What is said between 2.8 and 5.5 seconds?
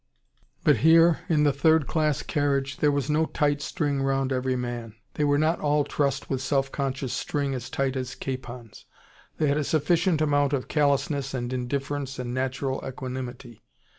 was no tight string round every man. They were